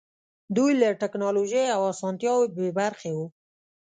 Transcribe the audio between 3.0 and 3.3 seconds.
وو.